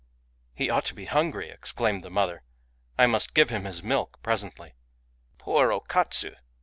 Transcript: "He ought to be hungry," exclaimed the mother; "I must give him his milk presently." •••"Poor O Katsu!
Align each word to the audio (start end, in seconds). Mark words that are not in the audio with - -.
"He 0.55 0.67
ought 0.67 0.85
to 0.85 0.95
be 0.95 1.05
hungry," 1.05 1.51
exclaimed 1.51 2.03
the 2.03 2.09
mother; 2.09 2.41
"I 2.97 3.05
must 3.05 3.35
give 3.35 3.51
him 3.51 3.65
his 3.65 3.83
milk 3.83 4.17
presently." 4.23 4.69
•••"Poor 5.37 5.71
O 5.71 5.79
Katsu! 5.79 6.33